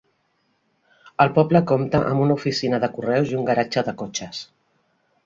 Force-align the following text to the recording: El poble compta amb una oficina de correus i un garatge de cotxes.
El 1.25 1.29
poble 1.35 1.61
compta 1.71 2.01
amb 2.13 2.23
una 2.23 2.37
oficina 2.39 2.79
de 2.85 2.89
correus 2.97 3.35
i 3.35 3.39
un 3.43 3.47
garatge 3.51 3.85
de 3.91 3.95
cotxes. 4.01 4.41